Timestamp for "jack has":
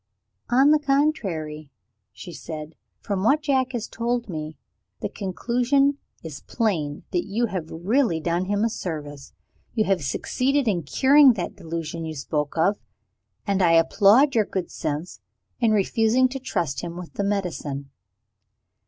3.43-3.87